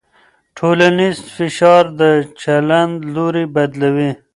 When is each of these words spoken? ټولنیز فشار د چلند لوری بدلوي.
ټولنیز 0.57 1.17
فشار 1.35 1.83
د 1.99 2.01
چلند 2.41 2.95
لوری 3.13 3.45
بدلوي. 3.55 4.11